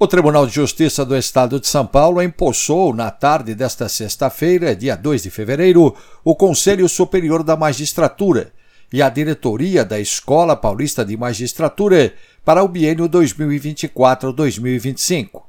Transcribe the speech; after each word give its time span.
O 0.00 0.06
Tribunal 0.06 0.46
de 0.46 0.54
Justiça 0.54 1.04
do 1.04 1.16
Estado 1.16 1.58
de 1.58 1.66
São 1.66 1.84
Paulo 1.84 2.22
empossou, 2.22 2.94
na 2.94 3.10
tarde 3.10 3.52
desta 3.52 3.88
sexta-feira, 3.88 4.76
dia 4.76 4.94
2 4.94 5.24
de 5.24 5.30
fevereiro, 5.30 5.92
o 6.22 6.36
Conselho 6.36 6.88
Superior 6.88 7.42
da 7.42 7.56
Magistratura 7.56 8.52
e 8.92 9.02
a 9.02 9.08
diretoria 9.08 9.84
da 9.84 9.98
Escola 9.98 10.54
Paulista 10.54 11.04
de 11.04 11.16
Magistratura 11.16 12.14
para 12.44 12.62
o 12.62 12.68
biênio 12.68 13.08
2024-2025. 13.08 15.42